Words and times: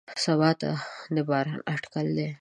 سبا 0.25 0.51
ته 0.61 0.71
د 1.15 1.17
باران 1.29 1.59
اټکل 1.73 2.07
دی. 2.17 2.27